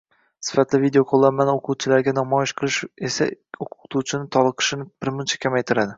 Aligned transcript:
sifatli 0.45 0.77
videoqo‘llanmani 0.85 1.53
o‘quvchilarga 1.59 2.15
namoyish 2.19 2.55
qilish 2.61 2.79
esa 3.11 3.27
o‘qituvchi 3.67 4.21
toliqishini 4.37 4.89
birmuncha 5.05 5.43
kamaytiradi. 5.47 5.89